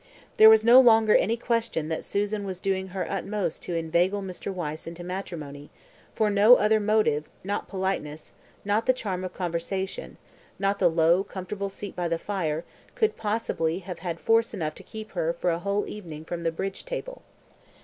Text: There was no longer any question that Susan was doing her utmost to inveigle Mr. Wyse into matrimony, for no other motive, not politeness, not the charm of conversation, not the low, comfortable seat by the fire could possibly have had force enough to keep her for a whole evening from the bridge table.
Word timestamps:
There 0.37 0.49
was 0.49 0.65
no 0.65 0.79
longer 0.79 1.15
any 1.15 1.37
question 1.37 1.87
that 1.89 2.03
Susan 2.03 2.43
was 2.43 2.59
doing 2.59 2.87
her 2.87 3.05
utmost 3.07 3.61
to 3.61 3.75
inveigle 3.75 4.23
Mr. 4.23 4.51
Wyse 4.51 4.87
into 4.87 5.03
matrimony, 5.03 5.69
for 6.15 6.31
no 6.31 6.55
other 6.55 6.79
motive, 6.79 7.29
not 7.43 7.67
politeness, 7.67 8.33
not 8.65 8.87
the 8.87 8.93
charm 8.93 9.23
of 9.23 9.31
conversation, 9.35 10.17
not 10.57 10.79
the 10.79 10.89
low, 10.89 11.23
comfortable 11.23 11.69
seat 11.69 11.95
by 11.95 12.07
the 12.07 12.17
fire 12.17 12.63
could 12.95 13.15
possibly 13.15 13.77
have 13.77 13.99
had 13.99 14.19
force 14.19 14.55
enough 14.55 14.73
to 14.73 14.81
keep 14.81 15.11
her 15.11 15.33
for 15.33 15.51
a 15.51 15.59
whole 15.59 15.87
evening 15.87 16.25
from 16.25 16.41
the 16.41 16.51
bridge 16.51 16.83
table. 16.83 17.21